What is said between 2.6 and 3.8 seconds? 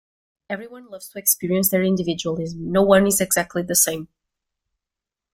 No one is exactly the